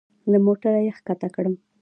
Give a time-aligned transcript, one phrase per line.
[0.31, 1.55] له موټره يې کښته کړم.